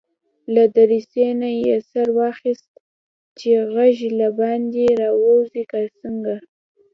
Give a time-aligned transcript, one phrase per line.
[0.53, 2.71] له دريڅې نه يې سر واېست
[3.39, 6.35] چې غږ له باندي راځي که څنګه.